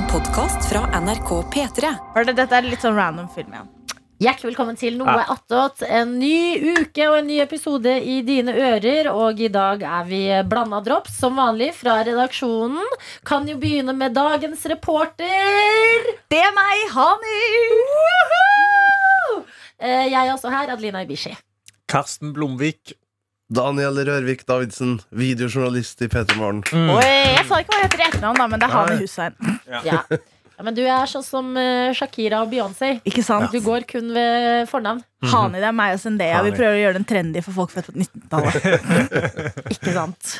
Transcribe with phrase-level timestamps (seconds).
[0.00, 1.88] En podkast fra NRK P3.
[2.14, 3.66] Hør Dette er litt sånn random film igjen.
[4.20, 5.82] Hjertelig velkommen til Noe attåt.
[5.84, 9.10] En ny uke og en ny episode i dine ører.
[9.12, 12.80] Og i dag er vi blanda drops, som vanlig, fra redaksjonen.
[13.28, 16.08] Kan jo begynne med dagens reporter.
[16.32, 17.42] Det er meg, Hani!
[19.80, 21.36] Eh, Jeg er også her, Adelina Ibishi.
[21.88, 22.96] Karsten Blomvik.
[23.50, 26.62] Daniel Rørvik Davidsen, videojournalist i P3 Morgen.
[26.70, 29.34] Oi, jeg sa ikke hva jeg heter i etternavn, da, men det er Hani Hussein.
[29.66, 29.82] Ja.
[29.90, 30.20] ja,
[30.62, 32.98] Men du er sånn som eh, Shakira og Beyoncé.
[33.08, 33.48] Ikke sant?
[33.50, 35.00] Du går kun ved fornavn.
[35.20, 36.38] Hani, det er meg og Zendaya.
[36.46, 39.64] Vi prøver å gjøre den trendy for folk født på 1900-tallet.
[39.74, 40.30] Ikke sant?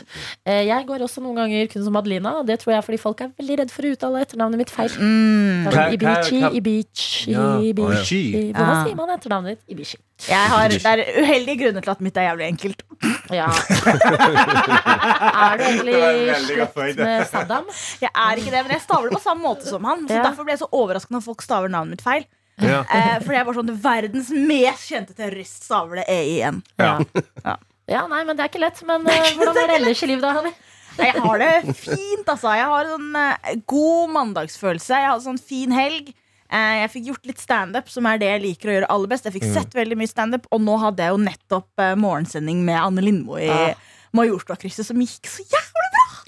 [0.48, 2.34] Eh, Jeg går også noen ganger kun som Adelina.
[2.40, 4.72] Og det tror jeg er fordi folk er veldig redd for å uttale etternavnet mitt
[4.72, 4.92] feil.
[5.00, 5.68] Mm.
[5.96, 7.34] Ibichi, Ibichi,
[7.72, 8.22] Ibichi.
[8.54, 9.66] Hvordan sier man etternavnet ditt?
[9.76, 10.00] Ibichi.
[10.28, 12.84] Jeg har, det er uheldige grunner til at mitt er jævlig enkelt.
[13.30, 13.46] Ja.
[15.44, 17.70] er du egentlig Det slekt med Saddam?
[18.02, 20.06] Jeg er ikke det, men jeg staver det på samme måte som han.
[20.08, 20.26] Så Ja.
[20.28, 22.26] Derfor ble jeg så overrasket når folk staver navnet mitt feil.
[22.60, 22.80] Ja.
[22.84, 26.60] Eh, fordi jeg var sånn sånn Verdens mest kjente terrorist staver det EIN.
[26.80, 26.98] Ja.
[27.44, 27.56] Ja.
[27.88, 28.82] ja, nei, men det er ikke lett.
[28.88, 30.52] Men uh, hvordan er det ellers i livet, da?
[31.00, 32.52] Jeg har det fint, altså.
[32.58, 35.00] Jeg har sånn uh, god mandagsfølelse.
[35.04, 36.12] Jeg har sånn fin helg.
[36.50, 39.24] Eh, jeg fikk gjort litt standup, som er det jeg liker å gjøre aller best.
[39.28, 42.80] Jeg fikk sett veldig mye standup, og nå hadde jeg jo nettopp eh, morgensending med
[42.82, 43.74] Anne Lindmo i ja.
[44.16, 45.76] Majorstua-krysset, som gikk så jævlig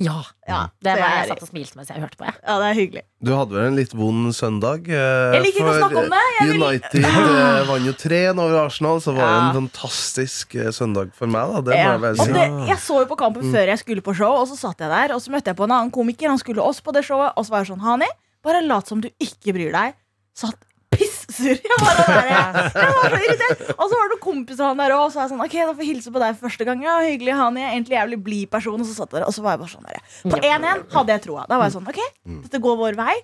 [0.02, 0.20] Ja.
[0.48, 2.24] Ja, Det var jeg satt og smilte mens jeg hørte på.
[2.26, 2.32] Ja.
[2.46, 3.02] Ja, det er hyggelig.
[3.22, 4.86] Du hadde vel en litt vond søndag?
[4.88, 6.22] eh, Jeg liker ikke å snakke om det.
[6.38, 7.04] Jeg vil- United
[7.42, 9.42] eh, vant jo 3-1 over Arsenal, så var det Ja.
[9.50, 11.50] en fantastisk søndag for meg.
[11.54, 11.60] Da.
[11.66, 12.32] Det må jeg bare Og si.
[12.32, 14.88] det, jeg så jo på kampen før jeg skulle på show, og så satt jeg
[14.90, 16.28] der, og så møtte jeg på en annen komiker.
[16.30, 18.06] Han skulle også på det showet, og så var jeg sånn Hani,
[18.42, 19.94] bare lat som du ikke bryr deg.
[20.34, 20.58] Satt
[20.92, 21.56] pissur.
[21.56, 23.62] Jeg var, sånn der, jeg var så irritert.
[23.78, 25.54] Og så var det noen kompiser han der òg, og så var jeg sånn Ok,
[25.62, 26.82] da får jeg hilse på deg første gang.
[26.84, 28.80] Ja, hyggelig, han er egentlig jævlig blid person.
[28.80, 30.02] Og så satt jeg der, og så var jeg bare sånn der.
[30.28, 31.46] På 1-1 hadde jeg troa.
[31.48, 32.02] Da var jeg sånn Ok,
[32.44, 33.14] dette går vår vei.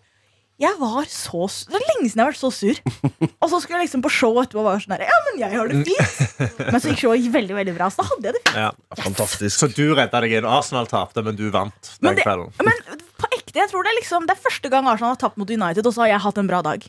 [0.58, 1.68] Jeg var så sur.
[1.70, 2.78] Det er lenge siden jeg har vært så sur.
[3.38, 5.54] Og så skulle jeg liksom på show etterpå og var sånn der, Ja, men jeg
[5.54, 6.64] har det fint.
[6.72, 7.86] Men så gikk showet veldig, veldig bra.
[7.94, 8.58] Så da hadde jeg det fint.
[8.64, 8.72] Ja.
[9.04, 9.54] Fantastisk.
[9.60, 10.48] Så du redda deg inn.
[10.50, 12.50] Arsenal tapte, men du vant Men det- kvelden.
[12.66, 12.74] Men
[13.22, 15.46] på ekte, jeg tror det er liksom Det er første gang Arsenal har tapt mot
[15.54, 16.88] United, og så har jeg hatt en bra dag.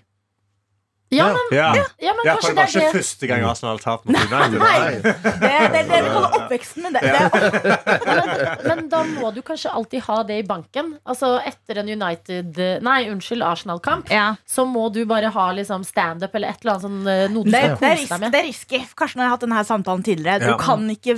[1.11, 1.73] Ja, men, Ja.
[1.97, 2.99] ja, men Ja, kanskje det var det ikke er det.
[3.01, 4.59] første gang Arsenal har tapt mot United.
[4.59, 6.93] Nei, det, det er det vi kaller oppveksten min.
[6.93, 10.91] Det, det er, Men da må du kanskje alltid ha det i banken.
[11.09, 14.09] Altså Etter en United Nei, unnskyld, Arsenal-kamp.
[14.13, 14.35] ja.
[14.45, 17.51] Så må du bare ha liksom standup eller et eller annet sånn eh, noe du
[17.51, 18.31] det, skal er kose deg med.
[18.35, 18.81] det er risky.
[19.01, 20.39] Karsten har hatt denne samtalen tidligere.
[20.45, 20.57] Du Ja.
[20.61, 21.17] kan ikke,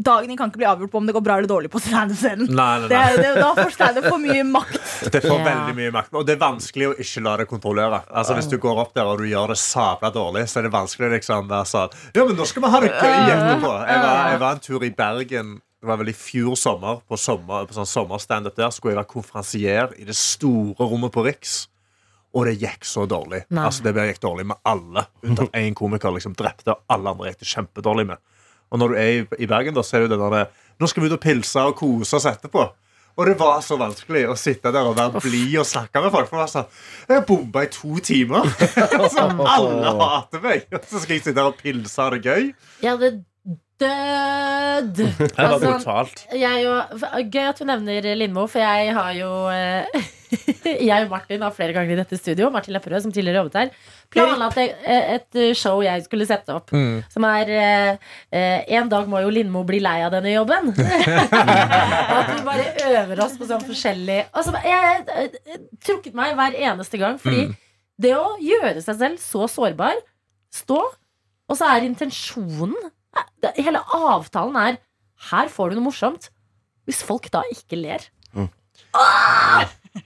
[0.00, 2.46] dagen din kan ikke bli avgjort på om det går bra eller dårlig på standup-scenen.
[2.52, 5.10] Det, er- det, da får standup for mye makt.
[5.12, 5.44] Det får Ja.
[5.48, 6.12] veldig mye makt.
[6.14, 8.02] Og det er vanskelig å ikke la det kontrollere.
[8.12, 10.72] Altså Hvis du går opp der og du gjør det sabla dårlig, så er det
[10.74, 13.70] vanskelig å liksom være sånn Ja, men nå skal vi ha det gøy etterpå.
[13.88, 15.54] Jeg var, jeg var en tur i Bergen.
[15.84, 18.72] Det var vel i fjor sommer, på, sommer, på sånn sommerstandup der.
[18.72, 21.64] Skulle jeg være konferansier i det store rommet på Riks.
[22.34, 23.44] Og det gikk så dårlig.
[23.54, 23.66] Nei.
[23.68, 25.04] Altså Det gikk dårlig med alle.
[25.22, 28.22] Unntatt én komiker liksom drepte, og alle andre gikk det kjempedårlig med.
[28.72, 30.88] Og når du er i, i Bergen, da, så er det jo det der Nå
[30.90, 32.64] skal vi ut og pilse og kose oss etterpå.
[33.14, 36.30] Og det var så vanskelig å sitte der og være blid og snakke med folk.
[36.30, 36.80] For det var sånn,
[37.12, 38.48] Jeg bomba i to timer.
[39.14, 40.66] så alle hater meg.
[40.74, 42.50] Og så skal jeg sitte der og pilse og ha det gøy.
[42.82, 43.12] Jeg hadde
[43.80, 44.84] var
[45.38, 46.26] Altså, brutalt.
[46.32, 47.00] jeg og,
[47.32, 50.04] gøy at du nevner Lindmo, for jeg har jo eh,
[50.88, 53.68] Jeg og Martin har flere ganger i dette studio Martin Lepperød, som tidligere jobbet her,
[54.10, 56.72] planlagt et, et show jeg skulle sette opp.
[57.12, 60.72] Som er eh, En dag må jo Lindmo bli lei av denne jobben.
[62.18, 65.30] at vi bare øver oss på sånn forskjellig altså, Jeg har
[65.84, 67.48] trukket meg hver eneste gang, fordi
[68.00, 70.00] det å gjøre seg selv så sårbar,
[70.54, 70.80] stå,
[71.44, 72.74] og så er intensjonen
[73.42, 74.78] det- Hele avtalen er
[75.30, 76.30] her får du noe morsomt.
[76.86, 78.00] Hvis folk da ikke ler.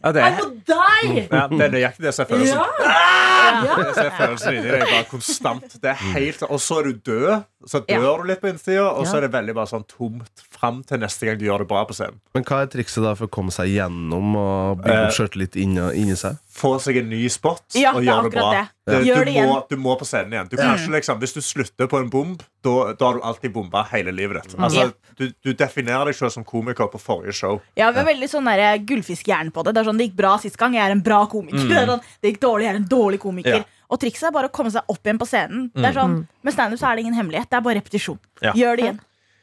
[0.05, 1.15] Ja, det, er, på deg!
[1.33, 2.59] ja, det er nøyaktig det som er følelsen.
[2.59, 3.63] Ja.
[3.65, 5.65] Det er følelsen inni deg bare konstant.
[5.81, 7.45] Det er helt, Og så er du død.
[7.67, 8.11] Så dør Ja.
[8.21, 11.27] du litt på innsida, og så er det veldig bare sånn tomt fram til neste
[11.27, 12.21] gang du gjør det bra på scenen.
[12.37, 15.57] Men hva er trikset da for å komme seg gjennom og bygge Eh, opp sjøltillit
[15.57, 16.37] inni, inni seg?
[16.59, 18.47] Få seg en ny spot Ja, og det gjøre det bra.
[18.57, 18.63] det.
[18.89, 19.49] Du, Gjør du, det igjen.
[19.51, 20.49] må, du må på scenen igjen.
[20.51, 23.53] Du kan ikke liksom, hvis du slutter på en bomb, da, da har du alltid
[23.55, 24.57] bomba hele livet ditt.
[24.59, 24.89] Altså,
[25.21, 27.61] du, du definerer deg selv som komiker på forrige show.
[27.79, 29.77] Ja, vi har veldig sånn der gullfiskhjerne på det.
[29.77, 31.67] Det er sånn, det gikk bra sist gang, jeg er en bra komiker.
[31.69, 33.61] Det, er sånn, det gikk dårlig, jeg er en dårlig komiker.
[33.63, 33.85] Ja.
[33.89, 35.69] Og trikset er bare å komme seg opp igjen på scenen.
[35.77, 37.49] Det er sånn, Med standup så er det ingen hemmelighet.
[37.53, 38.19] Det er bare repetisjon.
[38.45, 38.53] Ja.
[38.57, 38.99] Gjør det igjen.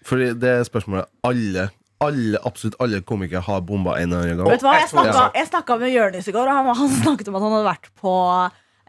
[0.06, 1.70] Fordi det er spørsmålet alle,
[2.04, 4.50] alle, absolutt alle komikere har bomba en eller annen gang.
[4.52, 6.90] Vet du hva, Jeg jeg snakka, jeg snakka med Jonis i går, og han, han
[7.02, 8.14] snakket om at han hadde vært på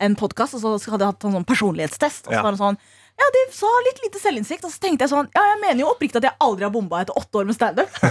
[0.06, 2.26] en podkast, og så hadde jeg hatt en sånn personlighetstest.
[2.28, 2.78] Og så var han sånn
[3.16, 4.66] Ja, De sa litt lite selvinnsikt.
[4.68, 6.98] Og så tenkte jeg sånn Ja, jeg mener jo oppriktig at jeg aldri har bomba
[7.00, 7.88] etter åtte år med standup.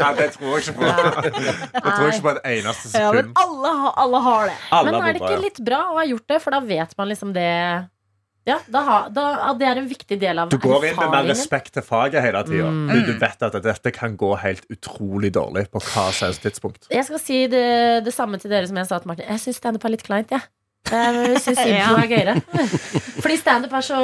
[0.00, 0.86] Ja, det tror jeg ikke på.
[1.26, 3.02] Det tror jeg ikke på et eneste sekund.
[3.04, 4.56] Ja, men alle, har- alle har det.
[4.78, 5.42] Alle Men er det ikke ja.
[5.44, 7.50] litt bra å ha gjort det, for da vet man liksom det
[8.46, 9.22] Ja, da, ha- da,
[9.58, 12.42] det er en viktig del av Du går inn med mer respekt til faget hele
[12.46, 12.68] tida.
[12.70, 12.92] Mm.
[13.08, 16.86] Du vet at dette kan gå helt utrolig dårlig på hva som helst tidspunkt.
[16.94, 17.64] Jeg skal si det,
[18.06, 19.26] det samme til dere som jeg sa til Martin.
[19.32, 20.46] Jeg syns standup er litt kleint, jeg.
[20.92, 22.36] Jeg syns impro er gøyere.
[23.24, 23.98] Fordi standup er så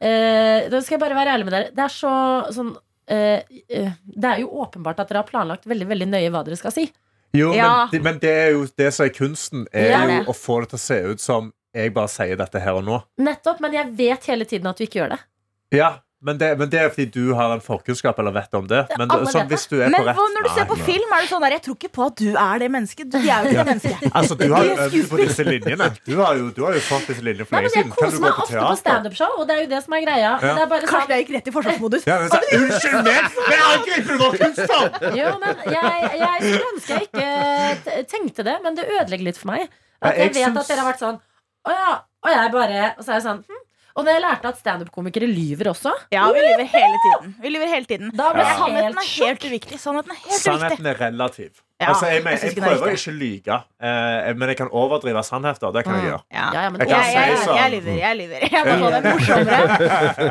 [0.00, 1.72] eh, Da skal jeg bare være ærlig med dere.
[1.76, 2.12] Det er så
[2.52, 2.74] sånn
[3.08, 3.40] eh,
[3.72, 6.74] eh, Det er jo åpenbart at dere har planlagt veldig veldig nøye hva dere skal
[6.76, 6.88] si.
[7.36, 7.88] Jo, Ja.
[7.92, 10.22] men, men det er jo det som er kunsten, er Ja, jo det.
[10.28, 12.98] å få det til å se ut som jeg bare sier dette her og nå.
[13.22, 15.22] Nettopp, men jeg vet hele tiden at du ikke gjør det.
[15.74, 15.96] Ja,
[16.26, 18.78] men det, men det er fordi du har en forkunnskap eller vet om det.
[18.96, 21.22] Men det, sånn, hvis du er Men på rett når du ser på film, er
[21.22, 23.10] det sånn der Jeg tror ikke på at du er det mennesket.
[23.12, 24.06] Du er jo ikke det mennesket.
[24.16, 25.90] Altså, du har jo øvd på disse linjene.
[26.08, 27.92] Du har jo, du har jo fått disse linjene for lenge siden.
[27.92, 30.32] Jeg koser meg ofte på standup-show, og det er jo det som er greia.
[30.40, 32.08] Men det er bare Kanskje sånn jeg gikk rett i forsvarsmodus.
[32.08, 33.30] Ja, men så, Unnskyld meg!
[33.36, 34.98] Men jeg angriper vår kunstner!
[35.20, 39.52] Jo, men jeg, jeg skulle ønske jeg ikke tenkte det, men det ødelegger litt for
[39.52, 39.68] meg.
[40.00, 41.24] At jeg jeg vet at dere har vært sånn
[41.66, 41.94] Å ja.
[42.26, 43.62] Og jeg bare Og så er jeg sånn hm.
[43.96, 47.30] Og da jeg lærte at standup-komikere lyver også, Ja, vi lyver hele tiden.
[47.40, 48.10] Vi lyver hele tiden.
[48.12, 48.50] da ble Ja.
[48.58, 49.78] Sannheten helt er helt uviktig.
[49.80, 50.42] Sannheten er helt.
[50.42, 51.62] Sannheten er relativ.
[51.80, 55.22] Ja, altså, jeg, jeg jeg er prøver ikke å lyge, eh, men jeg kan overdrive
[55.24, 55.72] sannheter.
[55.72, 56.20] Det kan jeg gjøre.
[56.32, 56.44] Ja.
[56.52, 57.56] Ja, Jeg Jeg, kan jeg, si jeg, sånn.
[57.56, 57.96] jeg lyver.
[58.00, 58.40] Jeg lyver.
[58.52, 59.60] Jeg må få det morsommere.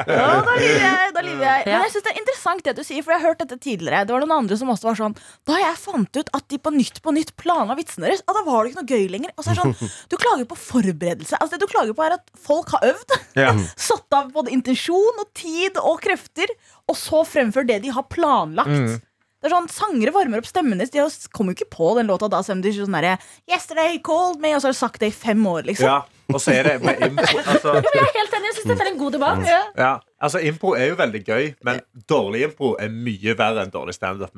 [0.10, 1.05] Ja, da lyver jeg.
[1.16, 1.64] Da lyver jeg.
[1.70, 4.04] Men jeg synes det er interessant det du sier, for jeg har hørt dette tidligere.
[4.08, 5.16] Det var noen andre som også var sånn
[5.48, 8.66] Da jeg fant ut at de på Nytt på Nytt planla vitsene deres, da var
[8.66, 9.34] det ikke noe gøy lenger.
[9.36, 11.40] Og så er det sånn, Du klager på forberedelse.
[11.40, 13.18] Altså, det du klager på, er at folk har øvd.
[13.40, 13.52] Ja.
[13.88, 16.52] Satt av både intensjon og tid og krefter,
[16.92, 18.76] og så fremfør det de har planlagt.
[18.76, 18.98] Mm.
[19.46, 20.92] Det er sånn, Sangere varmer opp stemmen deres.
[21.22, 22.40] De kommer jo ikke på den låta da.
[22.44, 23.16] Selv om de sånn derre
[23.52, 25.86] Yesterday called me, og så har de sagt det i fem år, liksom.
[25.86, 28.86] Ja, og så er det med impro altså, Jeg er helt enig, jeg syns dette
[28.88, 29.44] er en god debatt.
[29.78, 33.94] ja, altså, impro er jo veldig gøy, men dårlig impro er mye verre enn dårlig
[33.98, 34.34] standup.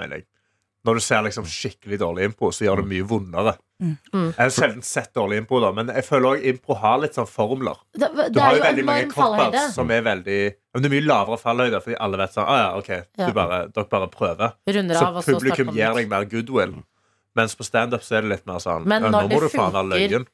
[0.88, 3.56] Når du ser liksom skikkelig dårlig impro, så gjør det mye vondere.
[3.84, 3.98] Mm.
[4.13, 7.28] Jeg har sjelden sett dårlig impro, da, men jeg føler også impro har litt sånn
[7.30, 7.78] formler.
[7.94, 10.39] Det, Du har jo jo veldig mange cop-outs som er veldig
[10.74, 13.28] men Det er mye lavere fallhøyde, fordi alle vet sånn ah, ja, ok, Ja.
[13.28, 14.54] du bare, dere bare prøver.
[14.69, 16.75] Runder Så publikum gir deg mer goodwill.
[17.38, 19.50] Mens på standup så er det litt mer sånn Men når Nå det må du
[19.50, 20.28] faen være funker- løyen.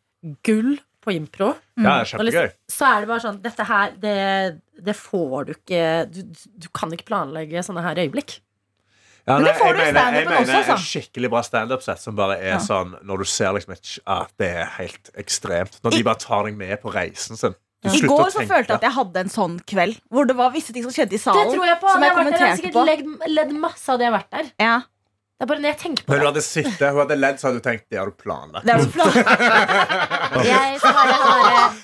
[0.43, 1.51] Gull på impro.
[1.79, 2.25] Ja, kjempegøy.
[2.29, 4.15] liksom, så er det bare sånn Dette her, det,
[4.87, 5.83] det får du ikke
[6.13, 6.21] du,
[6.63, 8.39] du kan ikke planlegge sånne her øyeblikk.
[9.23, 10.77] Ja, Men det nei, får jeg du i også jeg standupen mener en altså.
[10.83, 12.61] skikkelig bra standup-sett som bare er Ja.
[12.63, 15.77] sånn når du ser liksom et, at det er helt ekstremt.
[15.83, 17.55] Når de bare tar deg med på reisen sin.
[17.83, 20.51] Du I går så følte jeg at jeg hadde en sånn kveld hvor det var
[20.51, 21.47] visse ting som skjedde i salen.
[21.49, 21.87] Det tror jeg på.
[21.91, 22.35] Som jeg, jeg har på.
[22.35, 24.51] jeg har sikkert ledd masse av det jeg har vært der.
[24.63, 24.75] Ja,
[25.43, 26.15] Det er bare når jeg tenker på det.
[26.15, 26.27] Hun det.
[26.31, 28.63] hadde sittet, hun hadde ledd, så hadde hun tenkt det har du planlagt.
[28.63, 29.15] det er så flott.
[30.47, 31.81] Jeg har være han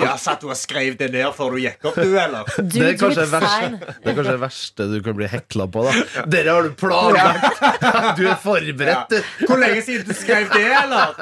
[0.00, 2.46] Ja, Satt du og skrev det ned før du gikk opp, du, eller?
[2.56, 3.70] Du, Det er kanskje det verste,
[4.04, 5.82] det er kanskje det verste du kan bli hekla på.
[5.84, 7.58] da Dere har du planlagt!
[8.16, 9.18] Du er forberedt, du.
[9.48, 11.12] Hvor lenge siden du skrev det, eller?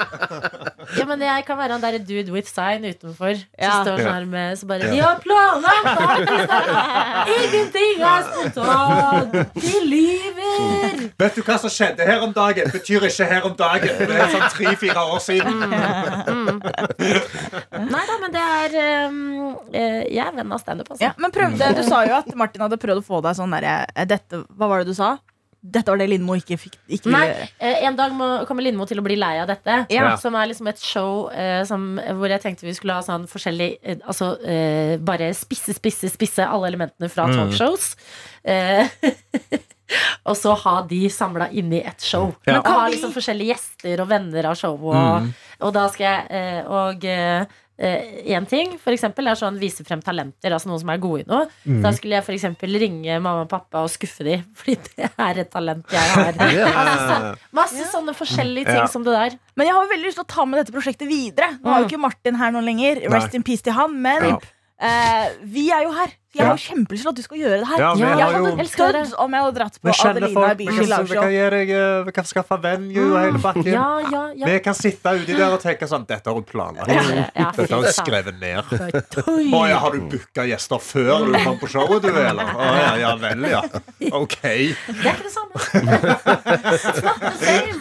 [0.98, 3.34] Ja, men jeg kan være han derre dude with sign utenfor.
[3.58, 3.70] Ja.
[3.80, 5.88] Som står sånn her med Så bare Ja, har planlagt!
[7.34, 9.34] Ingenting er spontant!
[9.64, 9.74] De
[10.58, 11.04] lyver!
[11.24, 12.70] Vet du hva som skjedde her om dagen?
[12.74, 13.92] Betyr ikke her om dagen.
[14.00, 15.60] Det er sånn tre-fire år siden.
[17.94, 18.78] Nei da, men det er
[19.08, 19.20] um,
[19.74, 21.04] eh, Jeg er venn av standup, altså.
[21.06, 23.78] Ja, men prøvde, Du sa jo at Martin hadde prøvd å få deg sånn derre
[23.94, 25.16] eh, dette, Hva var det du sa?
[25.64, 27.44] Dette var det Lindmo ikke fikk ikke Nei, gjøre.
[27.64, 29.78] eh, En dag må, kommer Lindmo til å bli lei av dette.
[29.94, 30.10] Ja.
[30.20, 33.70] Som er liksom et show eh, som, hvor jeg tenkte vi skulle ha sånn forskjellig
[33.80, 37.94] eh, Altså eh, bare spisse, spisse, spisse alle elementene fra talkshows.
[38.44, 38.84] Eh,
[40.24, 42.32] og så ha de samla inni ett show.
[42.46, 42.60] Ja.
[42.60, 44.94] Og ha liksom forskjellige gjester og venner av showet.
[44.94, 45.28] Og,
[45.66, 47.06] og da skal jeg eh, Og
[47.74, 51.26] én ting for eksempel, er sånn vise frem talenter, altså noen som er gode i
[51.26, 51.48] noe.
[51.82, 55.40] Da skulle jeg for eksempel ringe mamma og pappa og skuffe de, fordi det er
[55.42, 56.38] et talent jeg har.
[56.94, 58.90] Altså, masse masse sånne forskjellige ting yeah.
[58.90, 59.38] som det der.
[59.58, 61.54] Men jeg har jo veldig lyst til å ta med dette prosjektet videre.
[61.60, 63.02] Nå har jo ikke Martin her nå lenger.
[63.08, 63.40] Rest Nei.
[63.40, 63.96] in peace til han.
[64.04, 64.38] Men Ja.
[64.84, 66.12] Eh, vi er jo her.
[66.34, 67.78] Jeg har kjempelyst til at du skal gjøre det her.
[67.78, 70.58] Ja, jeg har jo hadde dødd om jeg hadde dratt på Vi kjenner Adelina folk.
[70.58, 71.20] Vi kan, vi lagshow.
[71.20, 73.68] kan, gi deg, eh, vi kan skaffe venue og hele bakken.
[73.70, 74.48] Ja, ja, ja.
[74.50, 76.90] Vi kan sitte uti der og tenke sånn Dette har hun planlagt.
[76.90, 77.94] Ja, fy Dette har hun faen.
[78.00, 78.74] skrevet ned.
[79.30, 79.46] Oi.
[79.46, 82.50] Å ja, har du booka gjester før du kom på showet, du, eller?
[82.50, 83.62] Å ja, ja vel, ja.
[84.10, 84.36] OK.
[84.42, 85.54] Det er ikke det samme.
[86.74, 87.78] It's not the same.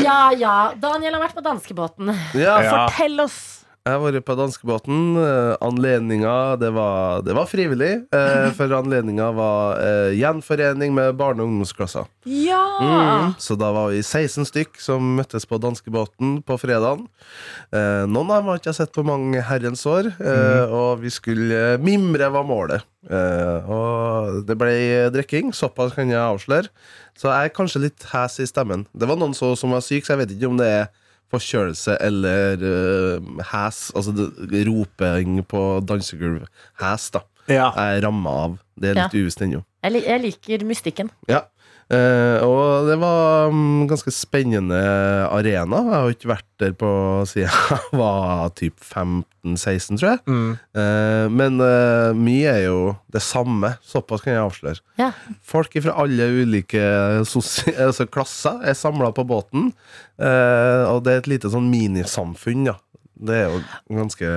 [0.04, 0.56] Ja, ja.
[0.82, 2.10] Daniel har vært på danskebåten.
[2.34, 2.88] Ja, Ja.
[2.88, 3.63] Fortell oss.
[3.84, 5.00] Jeg har vært på danskebåten.
[5.20, 7.90] Eh, Anledninga det var, det var frivillig.
[8.16, 12.06] Eh, for anledninga var eh, gjenforening med barne- og ungdomsklasser.
[12.24, 12.62] Ja!
[12.80, 17.04] Mm, så da var vi 16 stykk som møttes på danskebåten på fredagen.
[17.76, 21.12] Eh, noen av dem har ikke jeg sett på mange herrens år, eh, og vi
[21.12, 22.88] skulle mimre var målet.
[23.04, 24.76] Eh, og det ble
[25.12, 26.72] drikking, såpass kan jeg avsløre.
[27.20, 28.88] Så jeg er kanskje litt hes i stemmen.
[28.96, 30.86] Det var noen så, som var syk, så jeg vet ikke om det er
[31.34, 36.46] forkjølelse eller uh, hæs, Altså det, roping på dansegulv.
[36.82, 37.24] hæs, da.
[37.50, 37.68] Ja.
[37.76, 38.58] Er ramma av.
[38.80, 39.60] Det er litt uvisst ennå.
[39.84, 41.10] Jeg, jeg liker mystikken.
[41.28, 41.44] Ja.
[41.92, 44.78] Eh, og det var um, ganske spennende
[45.28, 45.82] arena.
[45.84, 46.90] Jeg har ikke vært der på
[47.28, 50.22] siden jeg var typ 15-16, tror jeg.
[50.24, 50.52] Mm.
[50.80, 52.78] Eh, men eh, mye er jo
[53.12, 53.74] det samme.
[53.84, 54.82] Såpass kan jeg avsløre.
[55.00, 55.10] Ja.
[55.44, 56.82] Folk fra alle ulike
[57.24, 59.72] altså klasser er samla på båten.
[60.18, 62.78] eh, og det er et lite sånn minisamfunn, ja.
[63.14, 63.60] Det er jo
[63.94, 64.28] ganske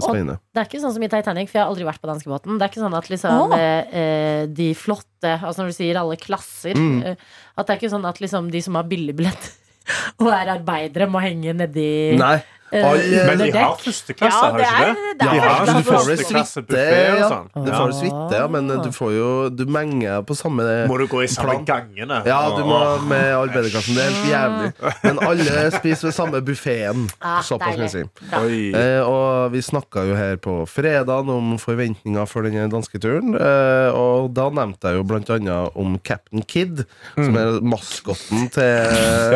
[0.00, 0.38] spennende.
[0.54, 2.56] Det er ikke sånn som i Titanic, for jeg har aldri vært på danskebåten.
[2.58, 6.16] Det er ikke sånn at liksom eh, eh, de flotte, altså når du sier alle
[6.16, 7.02] klasser Mm.
[7.04, 7.16] eh,
[7.58, 9.50] At det er ikke sånn at liksom de som har billigbillett
[10.22, 12.38] og er arbeidere, må henge nedi Nei,
[12.72, 15.12] Men de har førsteklasse, Ja, har de ikke er, det?
[15.12, 17.28] det De er har Ja, du får vel suite, og ja.
[17.28, 17.48] sånn.
[17.66, 21.20] Du får suite, ja, men du får jo Du menger på samme Må du gå
[21.22, 21.64] i samme plan.
[21.68, 22.22] gangene?
[22.26, 22.78] Ja, du må
[23.10, 23.94] med arbeiderklassen.
[23.98, 24.70] Det er helt jævlig.
[25.04, 27.06] Men alle spiser ved samme buffeen.
[27.20, 28.72] Ah, Såpass kan jeg si.
[28.72, 33.34] Eh, og vi snakka jo her på fredag om forventninger for denne dansketuren.
[33.36, 36.84] Eh, og da nevnte jeg jo blant annet om Captain Kid,
[37.18, 38.64] som er maskotten til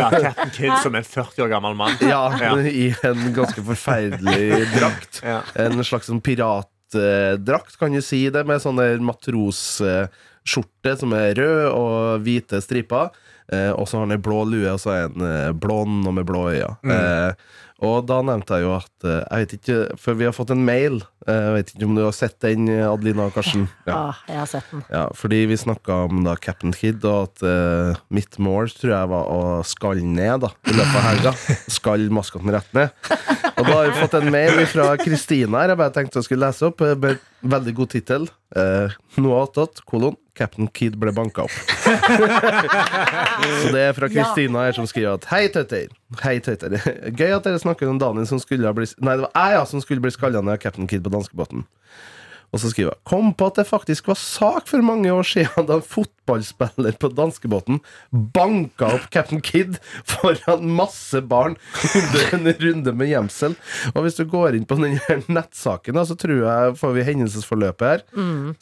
[0.00, 1.93] Ja, Captain Kid som en 40 år gammel mann.
[2.00, 2.55] Ja, Ja.
[2.57, 5.21] i en ganske forferdelig drakt.
[5.26, 5.40] Ja.
[5.59, 12.26] En slags sånn piratdrakt, kan du si det, med sånne matrosskjorte som er rød og
[12.26, 13.11] hvite striper.
[13.52, 16.16] Eh, og så har han ei blå lue, og så er han eh, blond og
[16.18, 16.73] med blå øyne.
[16.97, 17.33] Eh,
[17.87, 21.02] og da nevnte jeg jo at Jeg vet ikke, For vi har fått en mail.
[21.26, 23.66] Eh, jeg vet ikke om du har sett den, Adelina og Karsten?
[23.88, 23.97] Ja.
[23.97, 24.85] Ah, jeg har sett den.
[24.92, 29.11] Ja, fordi vi snakka om da Captain Kid, og at uh, mitt mål tror jeg
[29.11, 31.35] var å skalle ned da, i løpet av helga.
[31.78, 32.95] Skalle maskoten rett ned.
[33.56, 35.73] Og da har vi fått en mail fra Kristina her.
[35.73, 36.85] Jeg bare tenkte jeg skulle lese opp.
[36.85, 37.16] Eh,
[37.47, 38.25] Veldig god tittel.
[38.56, 38.90] Uh,
[39.21, 40.16] noe attåt, kolon.
[40.37, 41.54] Captain Kid ble banka opp.
[43.62, 45.88] Så det er fra Kristina her som skriver at Hei, tøyter.
[46.21, 46.76] Hei, tøyter.
[47.16, 49.62] Gøy at dere snakker om Daniel som skulle ha blitt Nei, det var jeg ja,
[49.71, 51.65] som skulle bli skalla ned av Captain Kid på danskebåten.
[52.55, 55.67] Og så skriver hun Kom på at det faktisk var sak for mange år siden
[55.69, 61.57] da en fotballspiller på danskebåten banka opp Captain Kid foran masse barn
[61.95, 63.57] under en runde med gjemsel.
[63.95, 67.07] Og hvis du går inn på den her nettsaken, da, så tror jeg får vi
[67.11, 68.05] hendelsesforløpet her.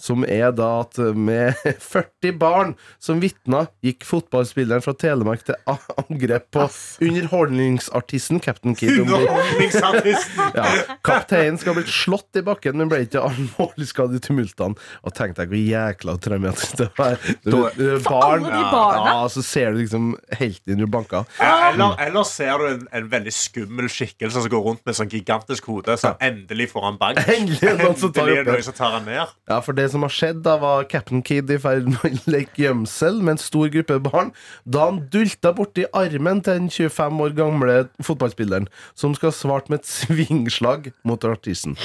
[0.00, 6.50] Som er da at med 40 barn som vitna, gikk fotballspilleren fra Telemark til angrep
[6.54, 6.66] på
[7.04, 9.04] underholdningsartisten Captain Kid.
[9.04, 10.52] Underholdningsartisten.
[10.54, 10.68] Ja,
[11.06, 14.78] Kapteinen skal ha blitt slått i bakken, men ble ikke alvorlig skadd i tumultene.
[15.04, 17.18] Og tenk deg hvor jækla traumatisk det var.
[17.42, 19.10] Du, du barn, alle de barna.
[19.10, 21.24] ja, så ser du liksom helten din blir banka.
[21.40, 25.10] Ja, eller, eller ser du en, en veldig skummel skikkelse som går rundt med sånn
[25.12, 27.20] gigantisk hode, så endelig får han bank.
[27.34, 28.30] Endelig er det noen som tar
[28.74, 29.34] tar han ned.
[29.50, 32.64] Ja, for det som har skjedd, da var Captain Kid i ferd med å leke
[32.66, 34.32] gjemsel med en stor gruppe barn
[34.64, 39.70] da han dulta borti armen til den 25 år gamle fotballspilleren, som skal ha svart
[39.72, 41.76] med et svingslag mot artisten.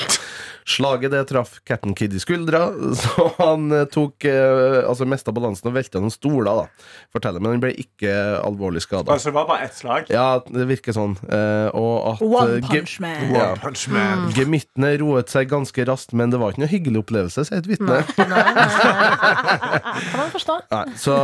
[0.70, 2.70] Slaget det traff Captain Kid i skuldra,
[3.02, 6.88] så han eh, tok eh, Altså mista balansen og velta noen stoler, da.
[7.16, 9.12] Forteller, men han ble ikke alvorlig skada.
[9.14, 10.10] Altså, det var bare ett slag.
[10.14, 11.16] Ja, det virker sånn.
[11.30, 13.34] Eh, og at One eh, punch man.
[13.34, 13.50] Ja.
[13.54, 14.28] One Punch Man.
[14.36, 18.00] Gemyttene roet seg ganske raskt, men det var ikke noe hyggelig opplevelse, sier et vitne.
[18.02, 19.82] Nei, nei, nei.
[20.10, 20.58] Kan man forstå.
[20.74, 21.16] Nei, så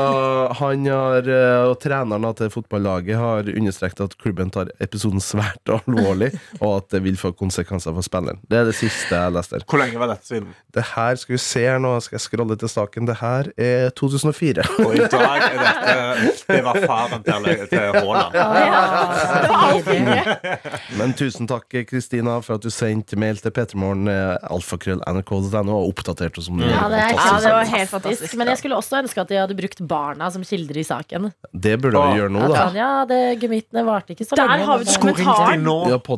[0.59, 5.71] han har, eh, og treneren da til fotballaget har understreket at klubben tar episoden svært
[5.77, 6.31] alvorlig,
[6.62, 8.41] og at det vil få konsekvenser for spilleren.
[8.50, 9.67] Det er det siste jeg leste her.
[9.69, 10.45] Hvor lenge var dette siden?
[10.75, 13.08] Det her skal vi se her nå, skal jeg scrolle til saken.
[13.08, 14.66] Det her er 2004.
[14.84, 18.34] Og i dag er dette Det var faren til, til Haaland.
[18.36, 20.98] Det var altfor.
[21.00, 24.10] Men tusen takk, Kristina, for at du sendte mail til p3morgen,
[24.52, 26.70] alfakrøll.nrk.no, og oppdaterte oss om det.
[26.74, 28.36] Ja, det er Ja, det var helt fantastisk.
[28.40, 31.30] Men jeg skulle også ønske at de hadde brukt barna som kilder i saken.
[31.54, 32.68] Det burde vi gjøre nå, da.
[32.75, 35.66] ja, det gemyttene varte ikke så Der har vi dokumentaren.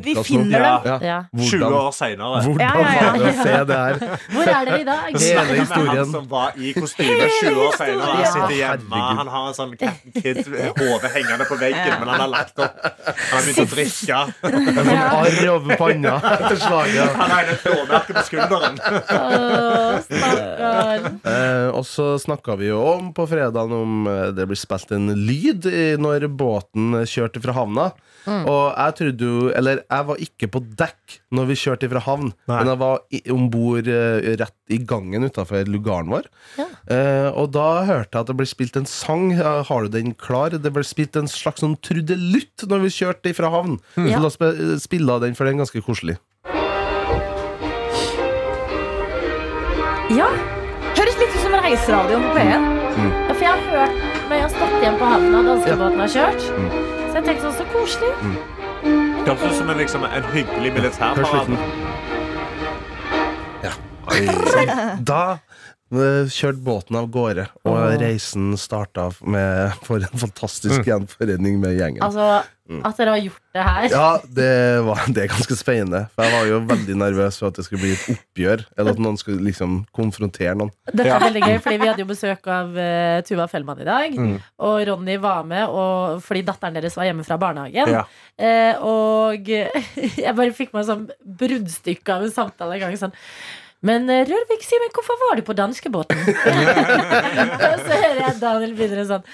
[0.08, 0.88] Vi finner dem.
[0.88, 0.98] Ja.
[1.08, 1.20] Ja.
[1.38, 2.42] 20 år seinere.
[2.44, 3.12] hvordan Ja, ja, ja.
[3.12, 3.96] var det å se det her?
[4.34, 5.14] Hvor er dere i dag?
[5.18, 5.98] Det er historien.
[5.98, 8.08] Han som var i kostyme 20 år senere.
[8.12, 8.32] Han Ja.
[8.34, 9.02] sitter hjemme.
[9.22, 12.78] Han har en sånn Captain Kid-hode hengende på veggen, men han har lagt opp.
[12.84, 14.20] Han har begynt å drikke.
[14.44, 17.16] En sånn arr over panna etter slaget.
[17.22, 18.80] Han har et blåmerke på skulderen.
[21.28, 25.10] Eh, og så snakka vi jo om på fredagen om eh, det blir spilt en
[25.28, 25.68] lyd
[26.02, 27.90] når båten kjørte fra havna.
[28.28, 32.30] Og jeg trodde jo Eller jeg var ikke på dekk når vi kjørte fra havn,
[32.48, 32.58] Nei.
[32.58, 36.30] men jeg var om bord uh, rett i gangen utafor lugaren vår.
[36.60, 36.68] Ja.
[36.88, 39.30] Uh, og da hørte jeg at det ble spilt en sang.
[39.38, 40.56] Har du den klar?
[40.56, 43.80] Det ble spilt en slags sånn trudelutt når vi kjørte fra havn.
[43.96, 44.12] Mm.
[44.12, 46.20] Så la oss spille av den, for den er ganske koselig.
[50.08, 50.30] Ja,
[50.98, 52.48] Høres litt ut som reiseradioen på P1.
[52.98, 56.48] Ja, for jeg har hørt når jeg har stått igjen på havna danskebåten har kjørt.
[56.48, 58.10] Så jeg tenkte også så koselig.
[59.28, 61.58] Høres ut som en, liksom, en hyggelig militærparade.
[63.64, 63.74] Ja.
[64.08, 64.22] Oi.
[65.10, 65.22] Da
[65.88, 67.96] kjørte båten av gårde, og oh.
[68.02, 72.04] reisen starta med, for en fantastisk gjenforening med gjengen.
[72.04, 73.86] Altså, at dere har gjort det her.
[73.94, 74.50] Ja, det,
[74.84, 76.02] var, det er ganske spennende.
[76.12, 79.00] For jeg var jo veldig nervøs for at det skulle bli et oppgjør, eller at
[79.06, 80.74] noen skulle liksom konfrontere noen.
[80.92, 84.18] Dette er veldig gøy, fordi Vi hadde jo besøk av uh, Tuva Fellmann i dag.
[84.18, 84.34] Mm.
[84.68, 87.94] Og Ronny var med og, fordi datteren deres var hjemme fra barnehagen.
[87.96, 88.04] Ja.
[88.36, 89.48] Uh, og
[90.26, 93.00] jeg bare fikk meg sånn bruddstykke av en samtale en gang.
[93.00, 93.16] sånn
[93.86, 96.18] men Rørvik, si meg, hvorfor var du på danskebåten?
[97.70, 99.26] og så hører jeg Daniel begynner sånn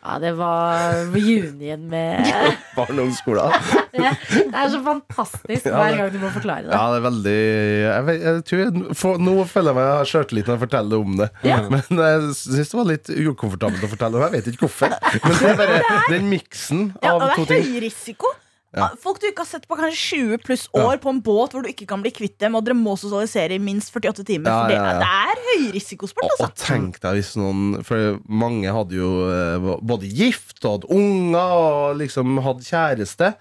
[0.00, 2.24] Ja, det var reunion med
[2.72, 3.52] Barn og ungskoler.
[3.92, 6.72] Det er så fantastisk hver gang du må forklare det.
[6.72, 9.98] Ja, det er veldig Jeg, vet, jeg tror jeg, for, Nå føler jeg meg jeg
[9.98, 11.28] har sjøltillit når jeg forteller om det.
[11.44, 11.58] Ja.
[11.68, 14.96] Men jeg syns det var litt ukomfortabelt å fortelle, og jeg vet ikke hvorfor.
[15.26, 15.82] Men det er bare
[16.14, 18.32] den miksen Ja, av og det er høy risiko.
[18.76, 18.86] Ja.
[19.02, 21.70] Folk du ikke har sett på kanskje 20 pluss år på en båt hvor du
[21.72, 24.46] ikke kan bli kvitt dem, og dere må sosialisere i minst 48 timer.
[24.46, 25.00] Ja, for det, ja, ja.
[25.00, 26.46] det er høyrisikosport, Og, altså.
[26.46, 31.56] og tenk deg hvis noen For mange hadde jo eh, både gift og hadde unger
[31.58, 33.32] og liksom hadde kjæreste.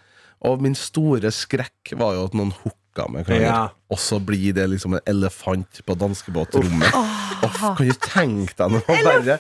[0.50, 3.50] Og min store skrekk var jo at noen hooka med hverandre.
[3.51, 3.63] Ja.
[3.91, 6.95] Og så blir det liksom en elefant på danskebåtrommet.
[7.43, 9.38] Uff, kan du tenke deg noe verre?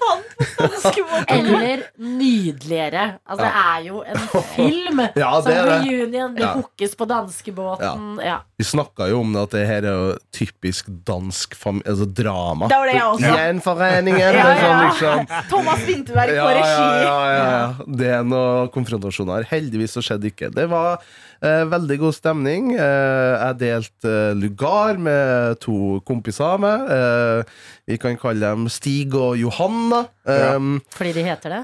[1.27, 3.19] Eller nydeligere.
[3.25, 6.35] Altså, det er jo en film Ja, som reunion.
[6.35, 6.43] det.
[6.43, 6.87] Ja.
[6.97, 8.19] på danskebåten.
[8.23, 8.37] Ja.
[8.57, 12.67] Vi snakka jo om det at det her er jo typisk dansk altså drama.
[12.71, 13.33] Det var det jeg også.
[13.39, 14.19] Gjenforeningen.
[14.19, 14.83] Ja, er sånn ja.
[14.89, 16.89] liksom Thomas Vinterberg ja, på ja, regi.
[17.05, 17.89] ja, ja, ja.
[18.01, 19.47] Det er noe konfrontasjoner.
[19.49, 20.53] Heldigvis så skjedde ikke.
[20.55, 21.03] Det var
[21.41, 22.73] veldig god stemning.
[22.75, 26.87] Eh, jeg delte eh, lugar med to kompiser av meg.
[26.91, 30.05] Eh, vi kan kalle dem Stig og Johanna.
[30.27, 30.55] Ja.
[30.95, 31.61] Fordi de heter det.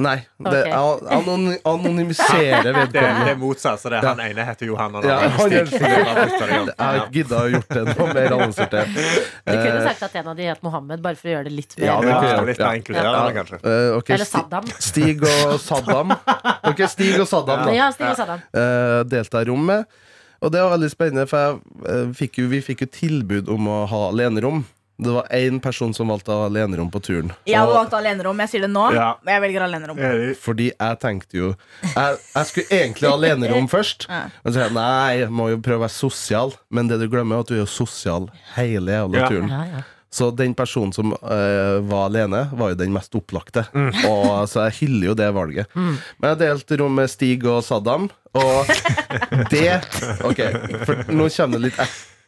[0.00, 0.72] Nei, det okay.
[0.72, 3.02] an anony anonymiserer Det, det
[3.34, 3.80] er motsatt.
[3.82, 5.80] Så det er han ene heter Johan, og Ja, den han andre Stig.
[5.80, 8.76] Jeg har gidda å gjort det noe mer annonsert.
[8.80, 11.54] Du kunne Eh, sagt at en av de het Mohammed, bare for å gjøre det
[11.56, 12.68] litt mer Ja, det Ja, kunne gjort, litt ja.
[12.70, 13.60] mer inkluderende, kanskje.
[13.62, 14.70] eh, Eller Saddam.
[14.90, 16.16] Stig og Saddam.
[16.70, 17.74] Ok, Stig og Saddam, da.
[17.76, 18.42] Ja, Stig og Saddam.
[18.56, 20.00] Uh, delta i rommet.
[20.40, 21.56] Og det var veldig spennende, for jeg,
[21.92, 24.62] eh, fikk jo, vi fikk jo tilbud om å ha alenerom.
[25.00, 27.30] Det var én person som valgte alenerom på turen.
[27.48, 28.42] Jeg hadde valgt alenerom.
[28.44, 29.14] Jeg sier det nå, Ja.
[29.24, 30.00] men jeg velger alenerom.
[30.40, 34.06] Fordi jeg tenkte jo Jeg, jeg skulle egentlig ha alenerom først.
[34.10, 34.26] Ja.
[34.44, 36.52] Men så sa jeg nei, jeg må jo prøve å være sosial.
[36.70, 39.28] Men det du glemmer, er at du er jo sosial hele jævla Ja.
[39.32, 39.48] turen.
[39.56, 39.82] Ja, ja.
[40.10, 43.62] Så den personen som eh, var alene, var jo den mest opplagte.
[44.08, 45.68] Og Så jeg hyller jo det valget.
[45.76, 48.66] Men jeg delte rom med Stig og Saddam, og
[49.54, 49.80] det
[50.26, 50.40] Ok,
[50.86, 51.78] for nå kommer det litt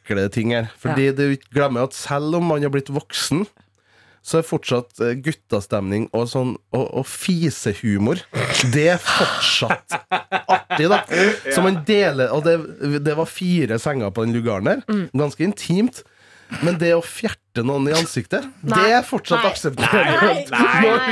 [0.02, 0.70] ekle ting her.
[0.82, 3.46] Fordi du glemmer at selv om man har blitt voksen,
[4.22, 8.20] så er fortsatt eh, guttastemning og sånn og, og fisehumor
[8.70, 11.00] Det er fortsatt artig, da.
[11.50, 12.54] Så man deler Og det,
[13.02, 14.84] det var fire senger på den lugaren der.
[15.18, 16.04] Ganske intimt.
[16.62, 18.72] Men det å fjerte noen i ansiktet, Nei.
[18.80, 20.48] det er fortsatt akseptabelt.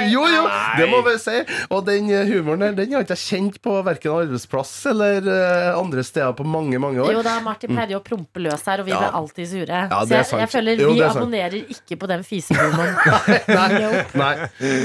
[0.08, 0.44] Jo, jo,
[0.78, 1.34] det må vi si.
[1.68, 5.68] Og den eh, humoren der, den har ikke jeg kjent på verken arbeidsplass eller eh,
[5.76, 7.12] andre steder på mange, mange år.
[7.18, 9.02] Jo da, Martin pleide jo å prompe løs her, og vi Ja.
[9.04, 9.82] ble alltid sure.
[9.84, 11.20] Ja, Så det er jeg, jeg føler Jo, vi sant.
[11.20, 12.96] abonnerer ikke på den fisehumoren.
[13.60, 14.32] Nei, nei.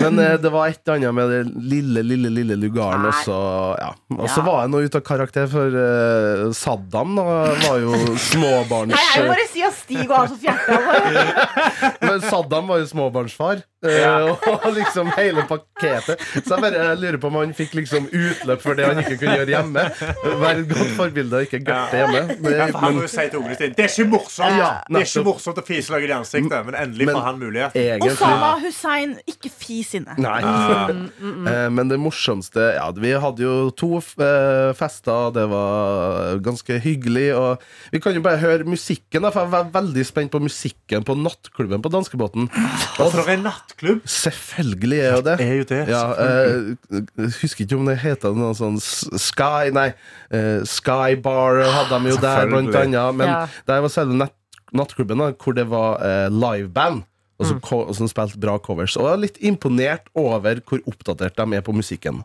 [0.01, 1.39] Men uh, det var et eller annet med det
[1.71, 3.05] lille, lille lille lugaren.
[3.07, 3.13] Nei.
[3.31, 3.89] Og ja.
[4.19, 7.25] Og så var jeg nå ute av karakter, for uh, Saddam da,
[7.63, 7.95] var jo
[8.29, 8.91] småbarns...
[8.95, 11.44] Nei, jeg må bare si at Stig han som fjerta.
[12.01, 13.61] Men Saddam var jo småbarnsfar.
[13.85, 14.29] Eh,
[14.65, 16.21] og liksom hele pakketet.
[16.45, 19.37] Så jeg bare lurer på om han fikk liksom utløp for det han ikke kunne
[19.41, 19.85] gjøre hjemme.
[20.41, 22.23] Være et godt forbilde og ikke gørte hjemme.
[22.41, 24.69] Det, Ja, for han må jo si til ungene sine Det er ikke morsomt Ja,
[24.87, 27.75] Det er ikke morsomt å fise noen i ansiktet, men endelig Men- får han mulighet.
[27.75, 30.15] egentlig Osama Hussein, ikke fis inne.
[30.17, 30.41] Nei.
[31.45, 37.27] Eh, Men det morsomste Ja, vi hadde jo to eh, fester, det var ganske hyggelig.
[37.37, 37.61] Og
[37.93, 41.15] vi kan jo bare høre musikken, da, for jeg var veldig spent på musikken på
[41.19, 42.49] nattklubben på danskebåten.
[43.03, 43.43] Og for en
[43.75, 45.39] nattklubb Selvfølgelig er jo det.
[45.39, 45.87] er jo det.
[45.89, 49.93] Ja, eh, husker ikke om det heter noe sånn Sky Nei,
[50.31, 53.15] eh, Sky Bar hadde de jo der, blant annet.
[53.15, 53.47] Men Ja.
[53.67, 54.33] der var selve nett,
[54.73, 57.03] nattklubben, da, hvor det var eh, liveband.
[57.37, 58.07] Og som, mm.
[58.07, 58.95] spilte bra covers.
[58.95, 62.23] Og jeg er litt imponert over hvor oppdatert de er på musikken.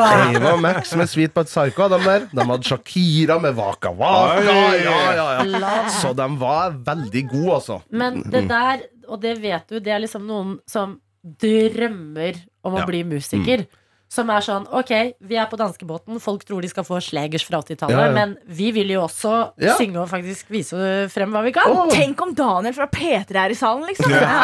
[0.00, 0.40] Ja.
[0.40, 2.26] Ava Max med Sweet But Psycho de der.
[2.32, 4.42] De hadde Shakira med Waka Waka.
[4.44, 5.88] Ja, ja, ja.
[5.88, 7.80] Så de var veldig gode, altså.
[7.90, 12.78] Men det der, og det vet du, det er liksom noen som drømmer om å
[12.82, 12.86] Ja.
[12.86, 13.66] bli musiker.
[14.08, 14.90] Som er sånn, ok,
[15.26, 18.12] vi er på danskebåten, folk tror de skal få slegers fra 80-tallet, Ja, ja.
[18.14, 19.74] men vi vil jo også Ja.
[19.80, 20.76] synge og faktisk vise
[21.10, 21.72] frem hva vi kan.
[21.74, 21.88] Oh.
[21.90, 24.10] Tenk om Daniel fra P3 er i salen, liksom.
[24.14, 24.36] Ja.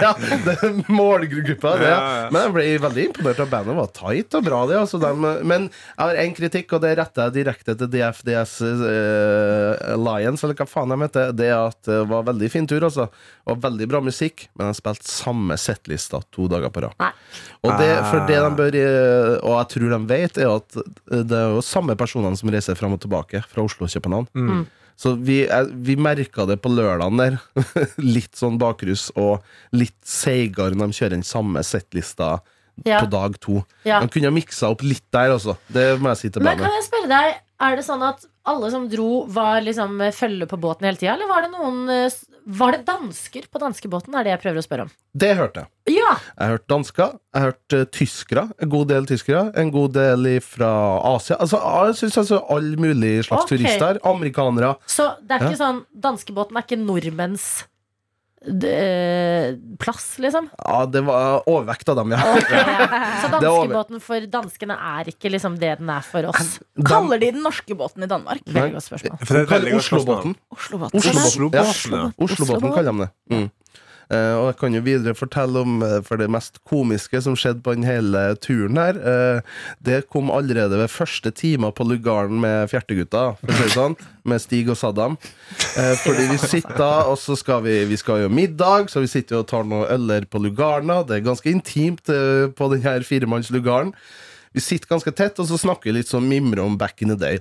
[0.00, 0.12] Ja,
[0.46, 1.90] det er målgruppa, det.
[1.90, 2.28] Ja, ja.
[2.30, 3.76] Men jeg ble veldig imponert av bandet.
[3.80, 4.78] var tight og bra, det.
[4.78, 5.10] Altså, de,
[5.50, 10.54] men jeg har én kritikk, og det retter jeg direkte til DFDS uh, Lions, eller
[10.58, 11.34] hva faen de heter.
[11.36, 13.08] Det er at det var veldig fin tur, altså.
[13.50, 16.94] Og veldig bra musikk, men de spilte samme settlista to dager på rad.
[17.66, 20.76] Og det, for det de bør, eh, og jeg tror de vet, er at
[21.30, 24.28] det er jo samme personene som reiser fram og tilbake fra Oslo og København.
[24.34, 24.62] Mm.
[25.00, 27.38] Så vi, eh, vi merka det på lørdagen der.
[28.16, 29.40] litt sånn bakrus og
[29.72, 32.40] litt seigere når de kjører den samme settlista
[32.86, 33.00] Ja.
[33.02, 33.58] på dag to.
[33.84, 33.98] Ja.
[34.00, 35.56] De kunne ha miksa opp litt der også.
[35.68, 38.70] Det må jeg si til Men kan jeg spørre deg, er det sånn at alle
[38.72, 42.08] som dro, var liksom eh, følge på båten hele tida, eller var det noen eh,
[42.50, 44.90] Var det dansker på danskebåten, er det jeg prøver å spørre om?
[45.22, 45.94] Det hørte jeg.
[46.00, 46.14] Ja!
[46.18, 49.94] Jeg har hørt dansker, jeg har hørt eh, tyskere, en god del tyskere, en god
[49.94, 50.70] del fra
[51.12, 51.38] Asia.
[51.38, 53.58] Altså, jeg synes altså all mulig slags okay.
[53.60, 54.00] turister.
[54.10, 54.74] Amerikanere.
[54.86, 55.50] Så det er Ja.
[55.52, 57.46] ikke sånn Danskebåten er ikke nordmenns
[59.78, 60.48] plass, liksom?
[60.64, 62.20] Ja, det var overvekt av dem, ja.
[63.20, 66.56] Så danskebåten for danskene er ikke liksom det den er for oss?
[66.86, 68.40] Kaller de den norske båten i Danmark?
[68.48, 69.16] Veldig godt spørsmål.
[69.20, 69.24] Er
[69.76, 70.32] Oslobåten.
[70.56, 71.00] Oslobåten.
[72.72, 73.10] Kaller de det.
[74.10, 77.62] Eh, og jeg kan jo videre fortelle om eh, For det mest komiske som skjedde
[77.62, 79.42] på den hele turen her, eh,
[79.86, 83.36] det kom allerede ved første time på lugaren med Fjertegutta,
[83.70, 83.94] sånn,
[84.26, 85.16] med Stig og Saddam.
[86.02, 89.48] Fordi vi sitter, og så skal vi, vi skal jo middag, så vi sitter og
[89.50, 90.90] tar noen øller på lugaren.
[91.06, 93.94] Det er ganske intimt på den her firemanns-lugaren.
[94.56, 97.18] Vi sitter ganske tett, og så snakker vi litt sånn mimre om back in the
[97.18, 97.40] day.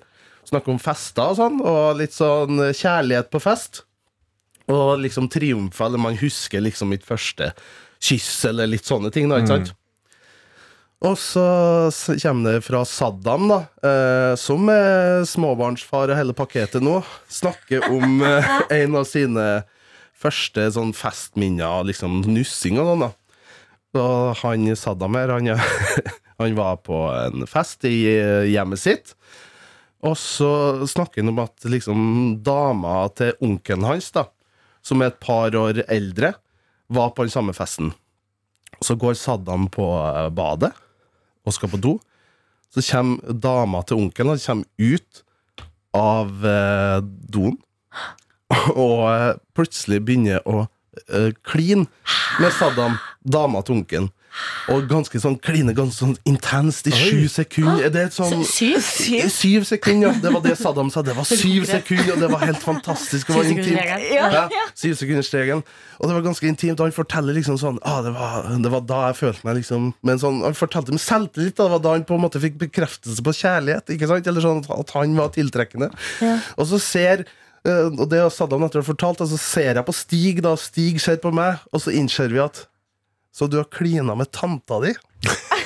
[0.50, 3.84] Snakker om fester og sånn, og litt sånn kjærlighet på fest.
[4.70, 7.52] Og liksom triumfer, eller man husker liksom mitt første
[8.00, 9.30] kyss, eller litt sånne ting.
[9.30, 9.76] da, ikke sant?
[11.00, 11.44] Og så
[12.20, 16.98] kommer det fra Saddam, da, eh, som er småbarnsfar og hele pakketet nå,
[17.32, 18.50] snakker om eh,
[18.82, 19.46] en av sine
[20.20, 23.06] første sånn festminner, liksom nussing og sånn.
[23.08, 23.14] da.
[24.00, 25.54] Og han Saddam her, han,
[26.42, 29.16] han var på en fest i eh, hjemmet sitt.
[30.04, 30.52] Og så
[30.88, 32.04] snakker han om at liksom
[32.44, 34.28] dama til onkelen hans, da,
[34.86, 36.34] som er et par år eldre,
[36.90, 37.92] var på den samme festen.
[38.82, 40.72] Så går Saddam på eh, badet
[41.46, 41.98] og skal på do.
[42.74, 45.24] Så kommer dama til onkelen og kommer ut
[45.98, 47.58] av eh, doen.
[48.74, 50.68] Og eh, plutselig begynner å
[51.48, 51.86] kline
[52.42, 54.10] med Saddam, dama til onkelen.
[54.70, 57.88] Og ganske sånn kline ganske sånn intenst i sju sekunder.
[57.88, 58.80] Er det et sånn Syv?
[59.34, 60.14] Syv sekunder, ja.
[60.22, 61.04] Det var det Saddam sa.
[61.06, 63.28] Det var syv sekunder, og det var helt fantastisk.
[63.30, 64.14] Det var intimt.
[64.14, 64.46] Ja,
[64.78, 65.64] Syvsekundersregelen.
[66.00, 66.80] Og det var ganske intimt.
[66.80, 69.90] Og han forteller liksom sånn ah, det, var, det var da jeg følte meg liksom
[70.06, 71.58] Men sånn, Han fortalte med selvtillit.
[71.58, 73.96] Det var da han på en måte fikk bekreftelse på kjærlighet.
[73.96, 74.30] Ikke sant?
[74.30, 75.92] Eller sånn at han var tiltrekkende.
[76.56, 77.26] Og så ser
[77.66, 80.56] eh, Og det Saddam ha fortalt, og så ser jeg på Stig, da.
[80.60, 82.69] Stig ser på meg, og så innser vi at
[83.40, 84.94] Så du har klina med tanta di?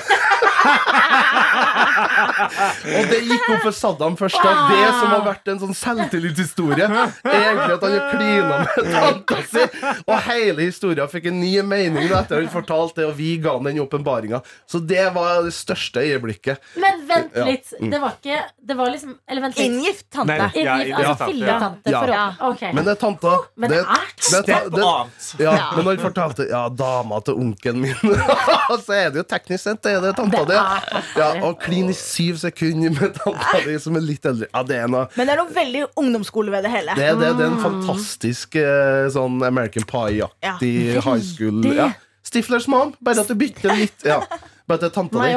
[2.93, 4.39] Og det gikk opp for Saddam først.
[4.43, 4.53] Da.
[4.69, 6.87] Det som har vært en sånn selvtillitshistorie.
[7.23, 9.65] Egentlig at han har klina med tanta si.
[10.07, 13.55] Og hele historien fikk en ny mening da, etter han fortalte det, og vi ga
[13.57, 14.41] han den åpenbaringa.
[14.69, 16.61] Så det var det største øyeblikket.
[16.79, 17.45] Men vent Ja.
[17.47, 17.67] litt.
[17.79, 19.65] Det var ikke Det var liksom Eller vent litt.
[19.71, 20.33] Inngift tante.
[20.37, 21.91] Nei, Ja, Inngift, ja, altså filletante.
[21.91, 21.99] Ja.
[22.01, 22.25] for Ja.
[22.49, 22.61] ok.
[22.73, 23.33] Men det er tanta.
[23.57, 25.35] Men det, det er det, Det er annet.
[25.39, 27.95] ja, Men når han fortalte Ja, dama til onkelen min.
[28.85, 30.52] så er det jo teknisk sett det er det tanta di.
[30.53, 31.01] Det.
[31.19, 34.47] Ja, og klin i syv sekunder med tanta di som er litt eldre.
[34.53, 36.95] Ja, det er noe Men det er noe veldig ungdomsskole ved det hele.
[36.99, 41.61] Det, det, det er en fantastisk eh, sånn American Pie-aktig Ja, high school.
[41.73, 41.91] Ja.
[42.23, 44.05] Stiflers mom, bare at du bytter litt.
[44.07, 44.21] Ja.
[44.63, 45.33] Bare at det er tanta di.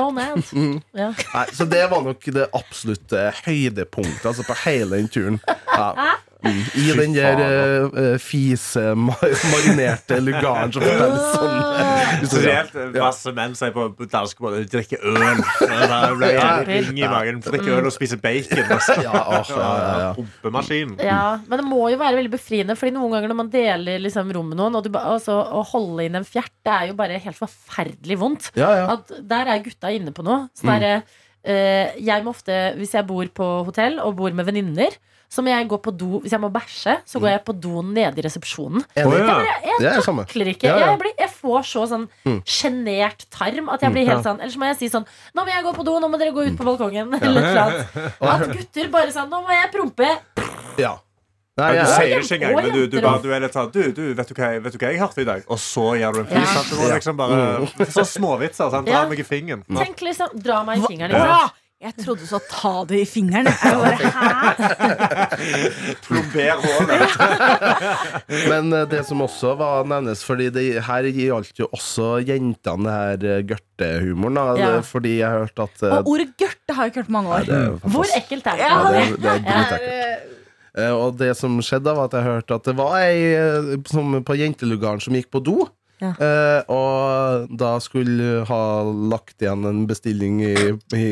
[0.94, 1.09] Ja.
[1.35, 5.40] Nei, så det var nok det absolutte høydepunktet altså på hele den turen.
[5.72, 6.12] Ja.
[6.44, 6.59] Mm.
[6.77, 7.38] I den der
[7.88, 12.27] uh, fise-marinerte lugaren som forteller sånn.
[12.29, 15.40] Spesielt eh, masse menn sier på på danskebåt de drikker øl.
[15.64, 17.40] Da jeg ring i magen.
[17.44, 18.62] Drikker øl og spiser bacon.
[20.16, 20.94] Pumpemaskin.
[21.03, 24.31] Ja, men det må jo være veldig befriende, Fordi noen ganger når man deler liksom
[24.37, 26.99] rom med noen, og du, ba- altså, å holde inn en fjert, det er jo
[26.99, 28.51] bare helt forferdelig vondt.
[28.59, 28.87] Ja, ja.
[28.96, 30.46] At der er gutta inne på noe.
[30.57, 30.94] Sånn derre,
[31.49, 34.92] uh, jeg må ofte, hvis jeg bor på hotell og bor med venninner,
[35.29, 37.83] så må jeg gå på do Hvis jeg må bæsje, så går jeg på do
[37.83, 38.83] nede i resepsjonen.
[38.83, 39.39] Å, ja.
[39.43, 40.69] Jeg, jeg er takler ikke.
[40.71, 40.91] Ja, ja.
[40.93, 42.07] Jeg, blir, jeg får så sånn
[42.47, 45.51] sjenert tarm at jeg blir helt sånn Eller så må jeg si sånn Nå må
[45.53, 47.12] jeg gå på do, nå må dere gå ut på balkongen.
[47.27, 47.99] Eller et.
[48.33, 50.12] At gutter bare sånn Nå må jeg prompe.
[50.81, 50.95] Ja.
[51.57, 53.81] Nei, Ja, du sier ikke engang, men du, du, bare, du er litt sånn Du,
[53.97, 55.45] du vet, du hva, jeg- vet du hva jeg hørte i dag?
[55.49, 56.57] Og så gjør du en fis.
[56.77, 56.91] Ja.
[56.93, 58.69] Liksom bare så småvitser.
[58.75, 58.85] Sant?
[58.91, 59.07] Dra Ja.
[59.09, 59.62] meg i fingeren.
[59.73, 61.17] Tenk liksom Dra meg i fingeren.
[61.17, 61.62] Liksom.
[61.85, 63.45] Jeg trodde du sa ta det i fingeren.
[63.53, 64.31] Jeg bare, Hæ?
[66.07, 67.17] Plomber håret.
[68.49, 73.29] men eh, det som også var nevnes, Fordi det her gjaldt jo også jentene, det
[73.29, 74.39] her eh, gørtehumoren.
[74.41, 74.71] da, Ja.
[74.89, 77.45] Fordi jeg hørte at eh, Og ordet gørte har jeg ikke hørt på mange år.
[77.45, 78.65] er Hvor ekkelt er det?
[78.65, 80.33] Ja, det, er- det er dritekkelt.
[80.81, 83.77] Eh, Og det som skjedde, var at jeg hørte at det var ei
[84.25, 85.69] på jentelugaren som gikk på do.
[86.03, 86.11] Ja.
[86.21, 88.59] Eh, og da skulle ha
[89.13, 90.53] lagt igjen en bestilling i,
[90.93, 91.07] i,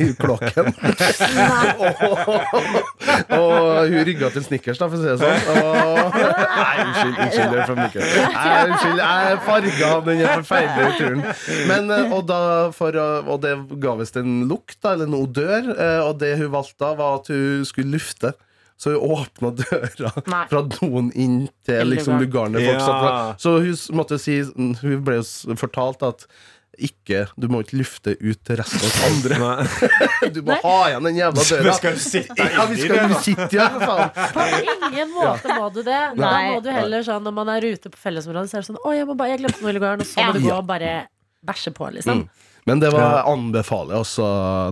[0.00, 0.70] i klokken.
[2.06, 5.50] og, og hun rygga til Snickers, da, for å si det sånn.
[5.52, 7.20] Og, nei, unnskyld.
[7.26, 8.06] Unnskyld, det er for mye.
[8.38, 11.22] Nei, unnskyld, jeg farga den forferdelige turen.
[11.70, 12.40] Men, eh, og, da,
[12.76, 15.70] for, og det ga visst en lukt, da, eller en odør.
[15.76, 18.32] eh, Og det hun valgte da, var at hun skulle lufte.
[18.76, 20.42] Så hun åpna døra Nei.
[20.50, 22.52] fra doen inn til liksom, lugaren.
[22.52, 22.58] lugaren.
[22.58, 23.06] der folk satt.
[23.06, 23.34] Ja.
[23.40, 26.26] Så hun måtte si Hun ble jo fortalt at
[26.76, 29.36] ikke, du må ikke lufte ut til resten av oss andre.
[30.34, 30.58] Du må Nei.
[30.60, 31.72] ha igjen den jævla Vi døra.
[31.78, 34.34] skal jo sitte Ja, vi skal jo sitte her, faen.
[34.34, 34.44] På
[34.90, 36.00] ingen måte må du det.
[36.20, 38.80] Da må du heller sånn Når man er ute på fellesområdet, så er det sånn
[38.82, 40.68] Å, jeg, må bare, jeg glemte noe i lugaren, og så må du gå og
[40.68, 40.92] bare
[41.48, 42.26] bæsje på, liksom.
[42.66, 44.24] Men det var jeg anbefaler også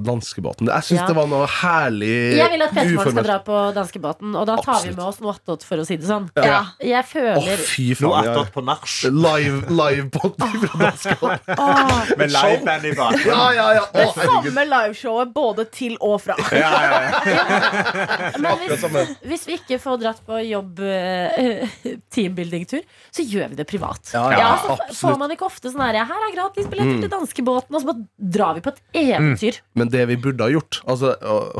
[0.03, 0.67] danskebåten.
[0.67, 1.07] Jeg syns Ja.
[1.07, 4.83] det var noe herlig Jeg vil at Petermann skal dra på danskebåten, og da tar
[4.83, 6.27] vi med oss noe attåt, for å si det sånn.
[6.35, 6.75] Ja.
[6.83, 8.31] Jeg Å, oh, fy Noe faen.
[8.33, 8.95] attåt på nach.
[9.05, 10.11] Live, live
[10.59, 11.55] fra danskebåten.
[11.55, 13.31] Åh, Med liveband i bakgrunnen.
[13.31, 13.85] Ja, ja, ja.
[13.87, 14.51] Å, herregud.
[14.51, 16.37] Samme liveshowet både til og fra.
[16.51, 18.33] Ja, ja, ja.
[18.43, 18.85] Men hvis,
[19.23, 21.79] hvis vi ikke får dratt på jobb eh,
[22.11, 22.83] teambuilding-tur,
[23.15, 24.11] så gjør vi det privat.
[24.17, 24.99] Ja, ja, så absolutt.
[24.99, 27.03] får man ikke ofte sånn her Her er gratis billetter mm.
[27.07, 29.59] til danskebåten, og så bare drar vi på et eventyr.
[29.79, 31.14] Men det vi burde ha gjort, altså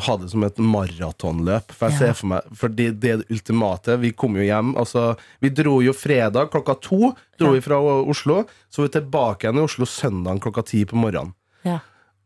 [0.09, 1.99] ha det som et maratonløp For jeg Ja.
[1.99, 3.99] ser for meg For det, det er det ultimate.
[4.01, 7.53] Vi kom jo hjem altså, Vi dro jo fredag klokka to Dro Ja.
[7.53, 11.35] vi fra Oslo Så var vi tilbake igjen i Oslo søndag klokka ti på morgenen
[11.65, 11.79] Ja.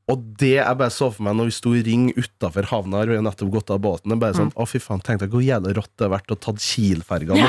[0.08, 3.10] Og det jeg bare så for meg når vi sto i ring utenfor havna Og
[3.12, 4.38] vi nettopp gått av båten bare Mm.
[4.38, 7.36] sånn, å fy faen, tenkte jeg hvor jævlig rått det har vært Å ta Kielferga
[7.36, 7.48] nå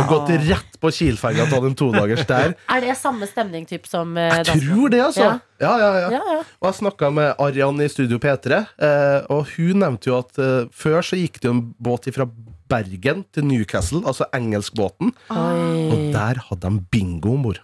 [0.00, 4.16] Og gått rett på Kielferga Tatt en todagers der Er det samme stemning typ som
[4.18, 5.34] eh, Jeg tror det altså Ja.
[5.62, 6.40] Ja, ja, ja, Ja, ja.
[6.60, 10.66] og jeg snakka med Arian i Studio P3, eh, og hun nevnte jo at eh,
[10.74, 12.26] før så gikk det jo en båt fra
[12.68, 17.60] Bergen til Newcastle, altså engelskbåten, og der hadde de bingo om bord.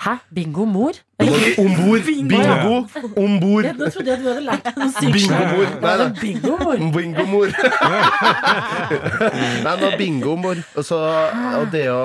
[0.00, 0.14] Hæ?
[0.34, 0.92] Bingo mor?
[1.20, 1.26] Om
[1.76, 2.00] bord!
[2.28, 2.76] Bingo
[3.20, 3.64] om bord!
[3.76, 5.12] Nå trodde jeg at du hadde lært deg noe sykt.
[5.12, 5.66] Bingo-mor.
[5.82, 6.06] Nei, nei.
[6.22, 6.76] Bingo mor.
[6.94, 7.48] Bingo-mor.
[9.66, 10.56] Nei, nå bingo-mor.
[10.80, 11.28] Og, så-
[11.60, 11.98] og det å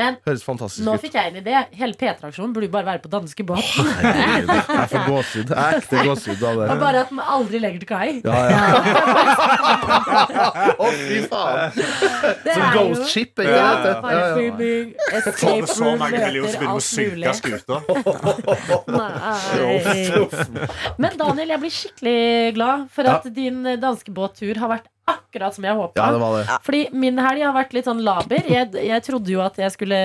[0.00, 0.86] Men høres fantastisk ut.
[0.88, 1.52] nå fikk jeg en idé.
[1.76, 3.84] Hele P3-aksjonen burde bare være på danskebåten.
[3.84, 4.00] båt.
[4.00, 5.48] Jeg får gåsehud.
[5.66, 6.68] Ekte gåsehud av det.
[6.70, 8.24] Og bare at den aldri legger til kai.
[8.24, 8.64] Ja, ja.
[10.80, 11.68] Å, fy faen!
[12.44, 14.08] Det Som Ghost Ship, ikke Ja, Ja, ja.
[15.20, 17.80] escape room, møter alt synke skuta.
[18.94, 20.24] Nei.
[21.00, 22.18] Men Daniel, jeg blir skikkelig
[22.56, 26.00] glad for at din danskebåttur har vært akkurat som jeg håpa.
[26.00, 26.56] Ja, det var det.
[26.64, 28.46] Fordi min helg har vært litt sånn laber.
[28.48, 30.00] Jeg, jeg trodde jo at jeg skulle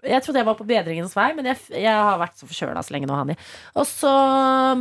[0.00, 2.96] Jeg trodde jeg var på bedringens vei, men jeg, jeg har vært så forkjøla så
[2.96, 3.36] lenge nå, Hanni.
[3.76, 4.12] Og så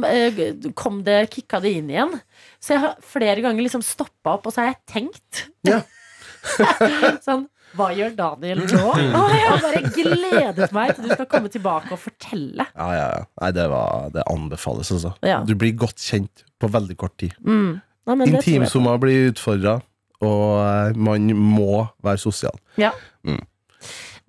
[0.08, 0.41] eh,
[0.80, 2.15] kom det, kicka det inn igjen.
[2.63, 5.47] Så jeg har flere ganger liksom stoppa opp, og så har jeg tenkt.
[5.67, 5.84] Ja.
[7.28, 8.85] sånn hva gjør Daniel nå?
[9.19, 12.67] Å, jeg har bare gledet meg til du skal komme tilbake og fortelle.
[12.73, 13.27] Ja, ja, ja.
[13.41, 15.13] Nei, det, var, det anbefales, altså.
[15.25, 15.41] Ja.
[15.47, 17.35] Du blir godt kjent på veldig kort tid.
[17.45, 17.79] Mm.
[18.25, 19.77] Intimsommer blir utfordra,
[20.25, 22.57] og eh, man må være sosial.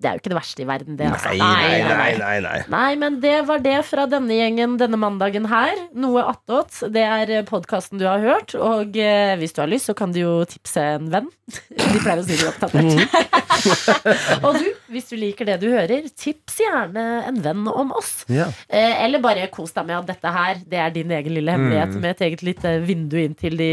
[0.01, 1.09] Det er jo ikke det verste i verden, det.
[1.11, 1.33] Altså.
[1.37, 2.89] Nei, nei, nei, nei, nei.
[3.01, 5.77] Men det var det fra denne gjengen denne mandagen her.
[5.93, 6.79] Noe attåt.
[6.93, 8.55] Det er podkasten du har hørt.
[8.57, 11.29] Og eh, hvis du har lyst, så kan du jo tipse en venn.
[11.77, 13.29] De pleier å si det oppdatert.
[14.45, 18.23] og du, hvis du liker det du hører, tips gjerne en venn om oss.
[18.31, 18.49] Ja.
[18.67, 21.93] Eh, eller bare kos deg med at dette her Det er din egen lille hemmelighet
[21.99, 23.71] med et eget lite vindu inn til de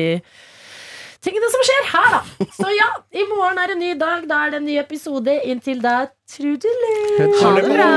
[1.29, 2.49] tingene som skjer her, da.
[2.57, 4.27] Så ja, i morgen er en ny dag.
[4.31, 5.39] Da er det en ny episode.
[5.45, 7.89] Inntil da, Trudelig Ha det bra.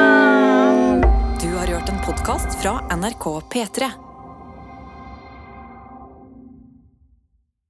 [1.41, 3.91] Du har hørt en podkast fra NRK P3.